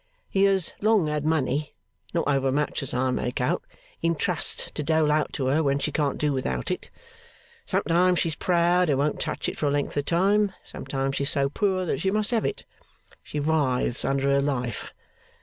[0.27, 1.75] He has long had money
[2.11, 3.63] (not overmuch as I make out)
[4.01, 6.89] in trust to dole out to her when she can't do without it.
[7.67, 11.49] Sometimes she's proud and won't touch it for a length of time; sometimes she's so
[11.49, 12.65] poor that she must have it.
[13.21, 14.91] She writhes under her life.